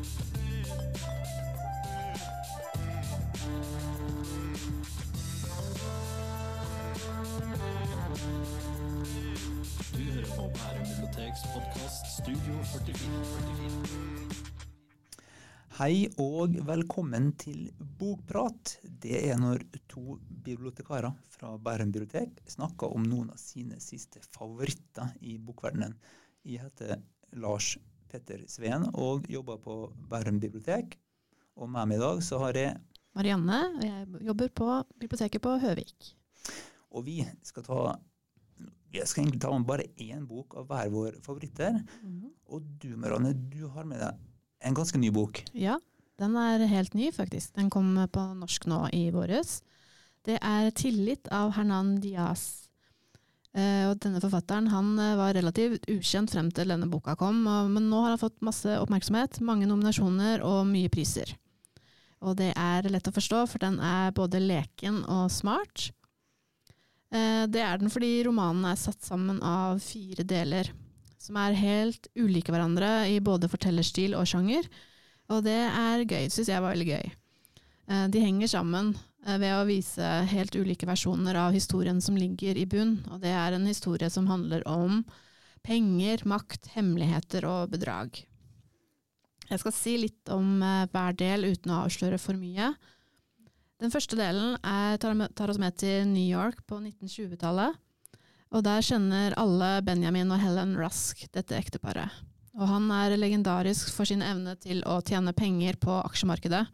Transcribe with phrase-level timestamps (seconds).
[0.00, 0.06] Du
[10.06, 14.40] hører på Bærum biblioteks podkast Studio 4444.
[15.82, 18.80] Hei og velkommen til Bokprat.
[19.04, 20.16] Det er når to
[20.48, 25.92] bibliotekarer fra Bærum bibliotek snakker om noen av sine siste favoritter i bokverdenen.
[26.48, 27.04] Jeg heter
[27.36, 27.76] Lars
[28.10, 30.98] Petter Sveen og jobber på Bærum bibliotek.
[31.56, 32.76] Og med meg i dag så har jeg
[33.16, 34.68] Marianne, og jeg jobber på
[35.02, 36.12] biblioteket på Høvik.
[36.94, 37.80] Og vi skal ta
[38.90, 41.78] jeg skal egentlig ta med bare én bok av hver vår favoritter.
[42.50, 44.18] Og du Marianne, du har med deg
[44.66, 45.44] en ganske ny bok.
[45.54, 45.78] Ja,
[46.20, 47.54] den er helt ny faktisk.
[47.56, 49.60] Den kom på norsk nå i våres.
[50.26, 52.69] Det er 'Tillit' av Hernan Diaz.
[53.50, 57.88] Eh, og denne forfatteren han eh, var relativt ukjent frem til denne boka kom, men
[57.90, 61.34] nå har han fått masse oppmerksomhet, mange nominasjoner og mye priser.
[62.22, 65.88] Og det er lett å forstå, for den er både leken og smart.
[67.10, 70.70] Eh, det er den fordi romanen er satt sammen av fire deler,
[71.18, 74.70] som er helt ulike hverandre i både fortellerstil og sjanger.
[75.30, 77.10] Og det er gøy, syns jeg var veldig gøy.
[78.10, 83.02] De henger sammen ved å vise helt ulike versjoner av historien som ligger i bunn,
[83.12, 85.02] og det er en historie som handler om
[85.66, 88.22] penger, makt, hemmeligheter og bedrag.
[89.50, 92.70] Jeg skal si litt om eh, hver del uten å avsløre for mye.
[93.82, 97.78] Den første delen er, tar oss med til New York på 1920-tallet.
[98.50, 102.12] Og der kjenner alle Benjamin og Helen Rusk, dette ekteparet.
[102.58, 106.64] Og han er legendarisk for sin evne til å tjene penger på aksjemarkedet.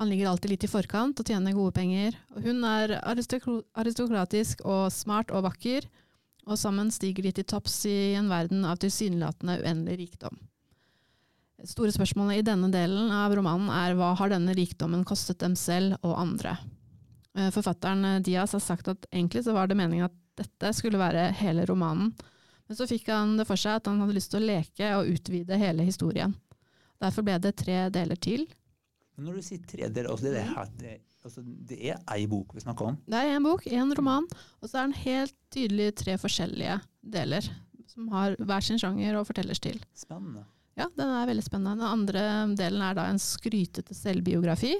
[0.00, 2.14] Han ligger alltid litt i forkant og tjener gode penger.
[2.40, 5.84] Hun er aristokratisk og smart og vakker,
[6.48, 10.38] og sammen stiger de til topps i en verden av tilsynelatende uendelig rikdom.
[11.68, 15.98] Store spørsmålet i denne delen av romanen er hva har denne rikdommen kostet dem selv
[16.00, 16.54] og andre?
[17.36, 21.00] Eh, Forfatteren eh, Diaz har sagt at egentlig så var det meningen at dette skulle
[21.00, 22.14] være hele romanen,
[22.64, 25.12] men så fikk han det for seg at han hadde lyst til å leke og
[25.12, 26.32] utvide hele historien.
[27.04, 28.48] Derfor ble det tre deler til.
[29.20, 30.94] Når du sier tre deler, altså det, er, her- det,
[31.26, 32.96] altså det er ei bok vi snakker om.
[33.06, 34.28] Det er én bok, én roman,
[34.62, 36.78] og så er den helt tydelig tre forskjellige
[37.16, 37.50] deler,
[37.90, 39.80] som har hver sin sjanger og fortellerstil.
[39.98, 40.46] Spennende.
[40.78, 41.76] Ja, den er veldig spennende.
[41.82, 42.22] Den andre
[42.56, 44.76] delen er da en skrytete selvbiografi.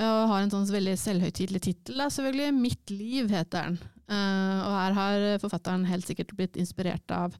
[0.00, 2.54] Og har en sånn veldig selvhøytidelig tittel, selvfølgelig.
[2.56, 3.78] 'Mitt liv' heter den.
[4.08, 7.36] Eh, og her har forfatteren helt sikkert blitt inspirert av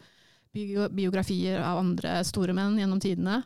[0.52, 3.40] biografier av andre store menn gjennom tidene.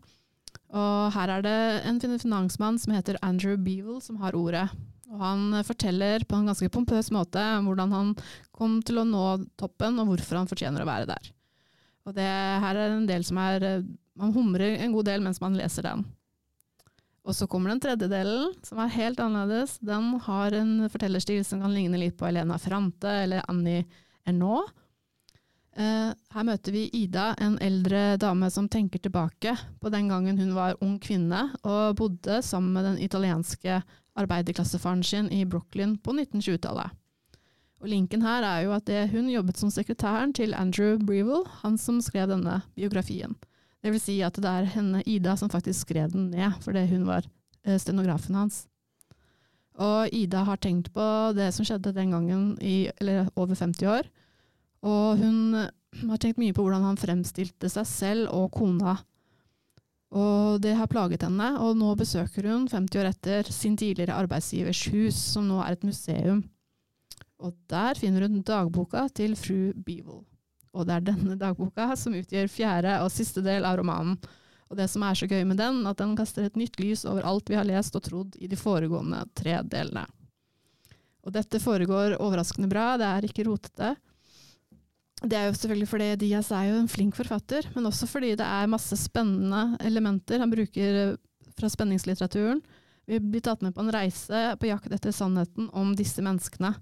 [0.75, 4.67] Og her er det en finansmann som heter Andrew Beevil som har ordet.
[5.13, 8.11] Og han forteller på en ganske pompøs måte hvordan han
[8.55, 9.25] kom til å nå
[9.61, 11.31] toppen, og hvorfor han fortjener å være der.
[12.05, 13.85] Og det her er en del som er
[14.15, 16.05] Man humrer en god del mens man leser den.
[17.25, 19.79] Og så kommer den tredjedelen, som er helt annerledes.
[19.83, 23.87] Den har en fortellerstil som kan ligne litt på Elena Ferrante eller Annie
[24.29, 24.69] Ernaux.
[25.75, 30.53] Eh, her møter vi Ida, en eldre dame som tenker tilbake på den gangen hun
[30.55, 33.81] var ung kvinne og bodde sammen med den italienske
[34.15, 36.95] arbeiderklassefaren sin i Brooklyn på 1920-tallet.
[37.83, 41.75] Og linken her er jo at det, hun jobbet som sekretæren til Andrew Breville, han
[41.77, 43.35] som skrev denne biografien.
[43.83, 47.03] Det vil si at det er henne, Ida, som faktisk skrev den ned, fordi hun
[47.11, 47.27] var
[47.67, 48.63] eh, stenografen hans.
[49.75, 54.09] Og Ida har tenkt på det som skjedde den gangen i eller over 50 år.
[54.85, 58.99] Og hun har tenkt mye på hvordan han fremstilte seg selv og kona.
[60.15, 64.85] Og det har plaget henne, og nå besøker hun 50 år etter sin tidligere arbeidsgivers
[64.93, 66.45] hus, som nå er et museum.
[67.43, 70.23] Og der finner hun dagboka til fru Beevil.
[70.75, 74.17] Og det er denne dagboka som utgjør fjerde og siste del av romanen.
[74.71, 77.27] Og det som er så gøy med den, at den kaster et nytt lys over
[77.27, 80.07] alt vi har lest og trodd i de foregående tre delene.
[81.25, 83.95] Og dette foregår overraskende bra, det er ikke rotete.
[85.25, 88.45] Det er jo selvfølgelig fordi Diaz er jo en flink forfatter, men også fordi det
[88.45, 91.15] er masse spennende elementer han bruker eh,
[91.57, 92.61] fra spenningslitteraturen.
[93.09, 96.75] Vi blir tatt med på en reise på jakt etter sannheten om disse menneskene.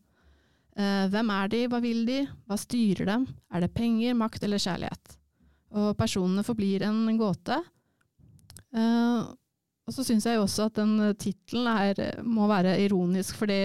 [0.75, 4.62] Eh, hvem er de, hva vil de, hva styrer dem, er det penger, makt eller
[4.62, 5.16] kjærlighet?
[5.78, 7.61] Og personene forblir en gåte.
[8.75, 9.20] Eh,
[9.82, 13.61] og så syns jeg jo også at den tittelen må være ironisk, fordi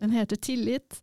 [0.00, 1.00] den heter Tillit.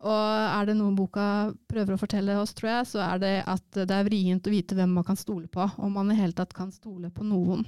[0.00, 0.30] Og
[0.60, 1.24] er det noe boka
[1.68, 4.74] prøver å fortelle oss, tror jeg, så er det at det er vrient å vite
[4.78, 7.66] hvem man kan stole på, om man i hele tatt kan stole på noen.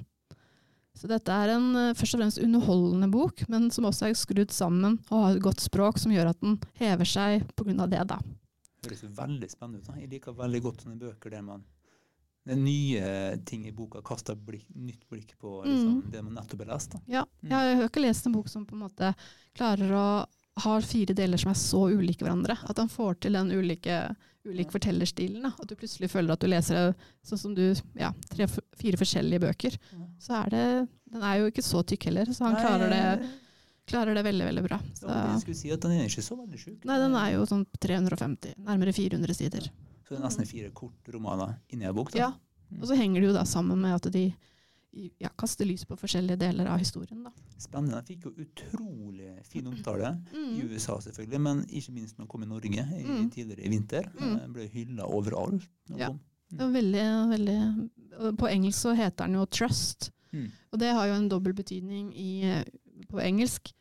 [0.97, 4.53] Så dette er en eh, først og fremst underholdende bok, men som også er skrudd
[4.53, 7.87] sammen og har et godt språk som gjør at den hever seg pga.
[7.89, 8.19] det, da.
[8.85, 9.87] Høres veldig spennende ut.
[9.89, 9.95] da.
[10.01, 11.65] Jeg liker veldig godt sånne bøker der man
[12.45, 16.73] Det nye ting i boka kaster blikk, nytt blikk på liksom, det man nettopp har
[16.75, 16.91] lest.
[16.97, 16.99] Da.
[17.07, 17.51] Ja, Mm.
[17.53, 19.15] jeg har ikke lest en bok som på en måte
[19.55, 20.07] klarer å
[20.61, 22.59] ha fire deler som er så ulike hverandre.
[22.69, 24.01] At han får til den ulike,
[24.45, 25.43] ulike fortellerstilen.
[25.47, 25.53] Da.
[25.63, 26.91] At du plutselig føler at du leser
[27.25, 28.47] sånn som du, ja, tre,
[28.77, 29.79] fire forskjellige bøker.
[30.21, 30.67] Så er det
[31.13, 33.31] Den er jo ikke så tykk heller, så han klarer det,
[33.89, 34.79] klarer det veldig, veldig bra.
[34.97, 36.85] Så, Ja, jeg skulle si at Den er ikke så veldig sjuk.
[36.89, 39.67] nei, den er jo sånn 350, nærmere 400 sider.
[40.07, 42.13] Så det er nesten fire kortromaner inni ei bok.
[42.13, 42.19] Da.
[42.19, 42.31] Ja,
[42.81, 44.35] og så henger det jo da sammen med at de
[45.21, 47.23] ja, kaste lys på forskjellige deler av historien.
[47.25, 47.31] Da.
[47.59, 48.01] Spennende.
[48.03, 50.11] Jeg fikk jo utrolig fin omtale.
[50.33, 50.71] I Mm.
[50.71, 53.31] USA selvfølgelig, men ikke minst når den kom i Norge i, Mm.
[53.31, 54.11] tidligere i vinter.
[54.21, 54.39] Mm.
[54.39, 55.69] Den ble hylla overalt.
[55.97, 56.07] Ja.
[56.09, 56.21] kom.
[56.51, 57.91] Det var veldig, veldig
[58.37, 60.11] På engelsk så heter den jo 'Trust'.
[60.33, 60.51] Mm.
[60.73, 62.63] Og det har jo en dobbel betydning i,
[63.09, 63.73] på engelsk.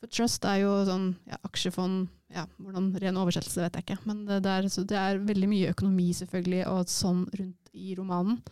[0.00, 4.06] For trust er jo sånn ja, aksjefond ja, hvordan Ren oversettelse vet jeg ikke.
[4.06, 7.94] Men det, det, er, så det er veldig mye økonomi selvfølgelig og sånn rundt i
[7.94, 8.42] romanen.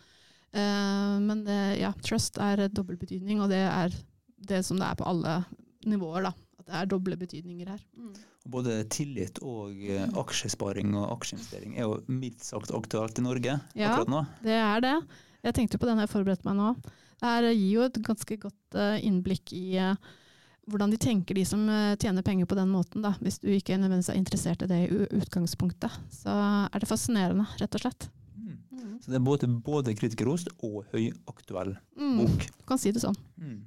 [0.53, 3.93] Eh, men det, ja, trust er dobbeltbetydning, og det er
[4.47, 5.37] det som det er på alle
[5.87, 6.23] nivåer.
[6.29, 6.33] da.
[6.59, 7.79] At det er doble betydninger her.
[7.97, 8.13] Mm.
[8.51, 10.15] Både tillit og eh, Mm.
[10.17, 13.91] aksjesparing og aksjeinvestering er jo mildt sagt aktuelt i Norge Ja.
[13.93, 14.25] akkurat nå.
[14.43, 14.95] Det er det.
[15.43, 16.75] Jeg tenkte på den jeg forberedte meg nå.
[17.21, 19.95] Det her gir jo et ganske godt eh, innblikk i eh,
[20.69, 23.01] hvordan de tenker, de som eh, tjener penger på den måten.
[23.01, 23.11] Da.
[23.21, 25.91] Hvis du ikke nødvendigvis er interessert i det i utgangspunktet.
[26.11, 26.29] Så
[26.73, 28.09] er det fascinerende, rett og slett.
[28.71, 28.99] Mm.
[29.01, 32.17] Så det er både, både kritikerrost og høyaktuell Mm.
[32.21, 32.45] bok.
[32.57, 33.17] Du kan si det sånn.
[33.37, 33.65] Mm.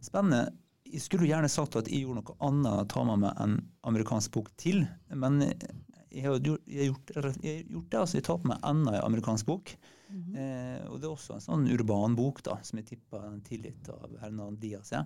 [0.00, 0.52] Spennende.
[0.86, 4.30] Jeg skulle gjerne sagt at jeg gjorde noe annet å ta med meg en amerikansk
[4.36, 7.10] bok til, men jeg har gjort, jeg har gjort,
[7.42, 7.98] jeg har gjort det.
[8.00, 9.74] altså Jeg tar på meg enda en amerikansk bok.
[10.06, 10.36] Mm.
[10.38, 13.40] Eh, og det er også en sånn urban bok da, som jeg tipper er en
[13.42, 14.92] tillit av Hernan Diaz.
[14.94, 15.02] Ja.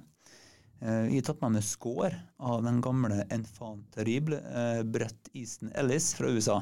[0.83, 5.73] Eh, jeg har tatt med meg 'Score' av den gamle enfant terrible eh, Brett Easton
[5.75, 6.61] Ellis fra USA.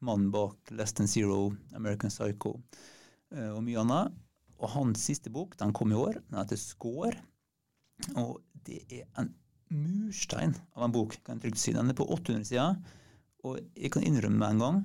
[0.00, 2.60] Mannen bak 'Less Than Zero', 'American Psycho'
[3.34, 4.12] eh, og mye annet.
[4.58, 6.20] Og hans siste bok den kom i år.
[6.30, 7.20] Den heter 'Score'.
[8.16, 9.34] Og det er en
[9.70, 11.72] murstein av en bok, kan jeg trygt si.
[11.72, 12.76] Den er på 800 sider.
[13.44, 14.84] Og jeg kan innrømme med en gang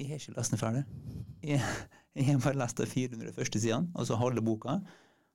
[0.00, 0.82] jeg har ikke lest den ferdig.
[1.44, 1.60] Jeg,
[2.16, 4.78] jeg har bare lest de 400 første sidene, altså halve boka.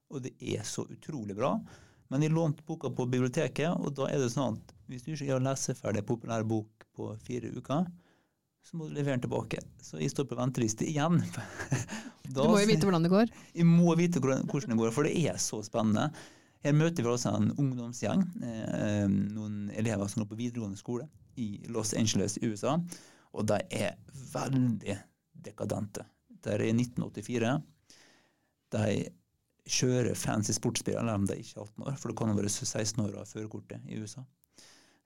[0.10, 1.56] Og det er så utrolig bra.
[2.10, 5.31] Men jeg lånte boka på biblioteket, og da er det sånn at hvis du ikke
[5.34, 7.88] har lest ferdig en populær bok på fire uker,
[8.66, 9.62] så må du levere den tilbake.
[9.84, 11.22] Så jeg står på venteliste igjen.
[12.26, 13.30] Du må jo vite hvordan det går.
[13.54, 16.08] Jeg må vite hvordan hvordan det går, for det er så spennende.
[16.66, 21.06] Her møter vi også en ungdomsgjeng, eh, noen elever som går på videregående skole
[21.38, 22.80] i Los Angeles i USA.
[23.38, 23.94] Og de er
[24.32, 24.98] veldig
[25.46, 26.08] dekadente.
[26.42, 27.54] Det er i 1984.
[28.74, 28.90] De
[29.78, 33.06] kjører fancy sportsbiler, selv om de ikke er 18 år, for det kan være 16
[33.06, 34.26] år av førerkortet i USA.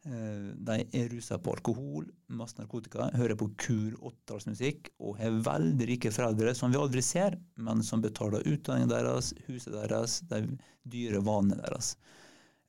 [0.08, 5.88] Eh, De er rusa på alkohol, masse narkotika, hører på kul åttitallsmusikk og har veldig
[5.90, 10.46] rike foreldre som vi aldri ser, men som betaler utdanningen deres, huset deres, de
[10.88, 11.98] dyre vanene deres.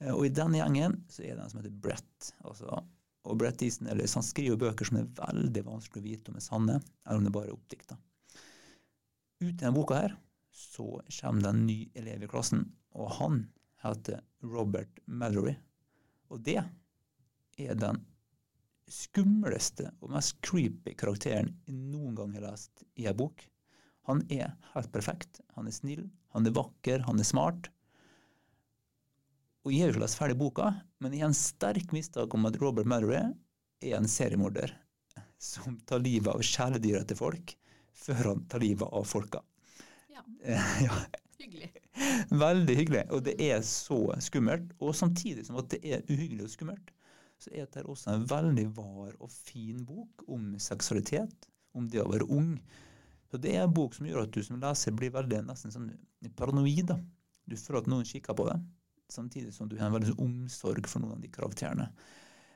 [0.01, 2.33] Eh, Og i denne gjengen så er det en som heter Brett.
[2.43, 2.83] Altså,
[3.25, 6.45] og Brett Easton Ellis han skriver bøker som er veldig vanskelig å vite om er
[6.45, 7.99] sanne, eller om det bare er oppdikta.
[9.41, 10.17] Ut i denne boka her
[10.51, 12.65] så kommer det en ny elev i klassen,
[12.97, 13.45] og han
[13.85, 15.55] heter Robert Mallory.
[16.31, 16.59] Og det
[17.61, 18.01] er den
[18.91, 23.45] skumleste og mest creepy karakteren jeg noen gang har lest i en bok.
[24.11, 25.43] Han er helt perfekt.
[25.55, 27.71] Han er snill, han er vakker, han er smart.
[29.65, 30.71] Og jeg har jo ikke lest ferdig boka,
[31.05, 33.29] men jeg har en sterk mistanke om at Robert Murray
[33.85, 34.73] er en seriemorder
[35.41, 37.55] som tar livet av kjæledyra til folk
[38.01, 39.45] før han tar livet av folka.
[40.13, 40.25] Ja.
[40.87, 41.03] Ja.
[41.41, 41.71] Hyggelig.
[42.29, 43.05] Veldig hyggelig.
[43.17, 44.75] Og det er så skummelt.
[44.81, 46.91] Og samtidig som at det er uhyggelig og skummelt,
[47.41, 52.11] så er dette også en veldig var og fin bok om seksualitet, om det å
[52.11, 52.55] være ung.
[53.31, 55.91] Så det er en bok som gjør at du som leser blir veldig nesten sånn
[56.37, 56.91] paranoid.
[56.91, 56.99] da.
[57.47, 58.65] Du føler at noen kikker på deg,
[59.11, 61.89] samtidig som du har en veldig sånn omsorg for noen av de karakterene.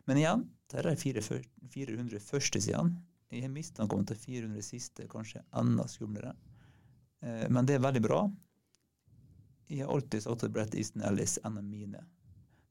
[0.05, 2.99] Men igjen, der er 400 første sidene.
[3.33, 6.35] Jeg har mistanke om at de 400 siste kanskje enda skumlere.
[7.23, 8.21] Eh, Men det er veldig bra.
[9.71, 12.05] Jeg har alltid sagt at Brett Easton Ellis er en av mine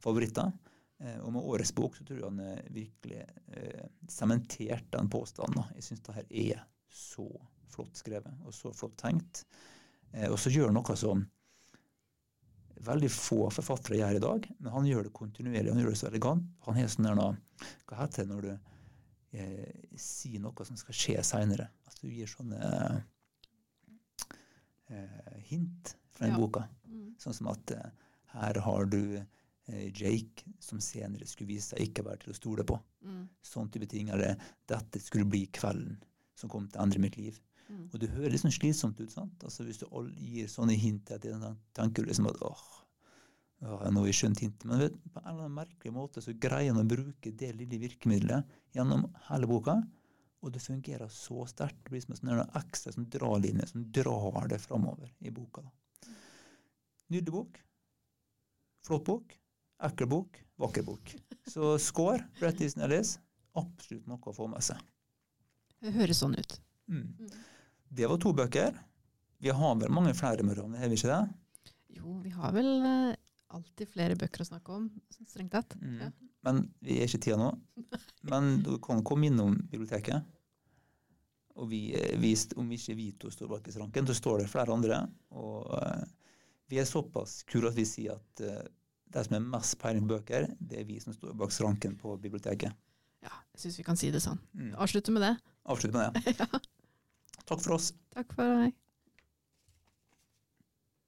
[0.04, 0.52] favoritter.
[1.00, 3.22] Eh, Og med årets bok så tror jeg han eh, virkelig
[3.58, 5.64] eh, sementerte den påstanden.
[5.76, 7.28] Jeg syns det her er så
[7.74, 9.46] flott skrevet og så flott tenkt.
[10.14, 11.26] Eh, Og så gjør han noe som
[12.84, 15.72] veldig få forfattere gjør i dag, men han gjør det kontinuerlig.
[15.72, 16.44] Han gjør det så elegant.
[16.66, 17.38] Han har sånn der
[17.88, 18.52] Hva heter det når du
[19.40, 21.70] eh, sier noe som skal skje seinere?
[21.88, 22.60] At du gir sånne
[24.90, 26.40] eh, hint fra den Ja.
[26.40, 26.68] boka.
[26.88, 27.16] Mm.
[27.18, 27.90] Sånn som at eh,
[28.36, 29.26] her har du
[29.72, 32.76] Jake, som senere skulle vise seg ikke være til å stole på.
[33.08, 33.24] Mm.
[33.46, 34.10] Sånn type ting.
[34.12, 34.36] Eller
[34.70, 35.98] dette skulle bli kvelden
[36.40, 37.40] som kom til å endre mitt liv.
[37.70, 37.88] Mm.
[37.92, 39.12] Og det høres liksom slitsomt ut.
[39.12, 39.44] sant?
[39.44, 41.36] Altså Hvis du all gir sånne hint, at det,
[41.78, 42.64] tenker du liksom at åh,
[43.64, 44.68] åh nå har jeg skjønt hintet.
[44.70, 47.80] Men vet, på en eller annen merkelig måte så greier han å bruke det lille
[47.86, 49.78] virkemidlet gjennom hele boka.
[50.44, 51.86] Og det fungerer så sterkt.
[51.86, 55.64] Det blir som en sånn ekstra sånn dralinje som drar det framover i boka.
[57.14, 57.62] Nydelig bok.
[58.84, 59.38] Flott bok.
[59.84, 60.40] Ekkel bok.
[60.62, 61.16] Vakker bok.
[61.48, 63.18] Så score, Brett Easton Ellis.
[63.60, 64.80] Absolutt noe å få med seg.
[65.84, 66.60] Det høres sånn ut.
[66.88, 67.08] Mm.
[67.20, 67.32] Mm.
[67.94, 68.78] Det var to bøker.
[69.44, 71.24] Vi har vel mange flere med har vi ikke det?
[71.98, 73.16] Jo, vi har vel eh,
[73.54, 75.76] alltid flere bøker å snakke om, sånn strengt tatt.
[75.82, 75.98] Mm.
[76.00, 76.12] Ja.
[76.48, 77.50] Men vi er ikke i tida nå.
[78.32, 80.24] Men du kan komme innom biblioteket.
[81.60, 84.52] Og vi, eh, vi, om ikke vi to står bak i skranken, så står det
[84.54, 85.04] flere andre.
[85.36, 86.08] Og uh,
[86.72, 88.64] vi er såpass kule at vi sier at uh,
[89.14, 92.16] de som er mest peiling på bøker, det er vi som står bak skranken på
[92.22, 92.74] biblioteket.
[93.24, 94.40] Ja, jeg syns vi kan si det sånn.
[94.58, 94.74] Mm.
[94.84, 95.34] Avslutte med det.
[95.70, 96.34] Avslutte med det.
[96.42, 96.48] ja.
[97.44, 97.92] Takk for oss.
[98.16, 98.74] Takk for deg.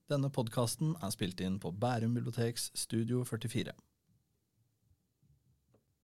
[0.06, 3.74] Denne podkasten er spilt inn på Bærum biblioteks Studio 44.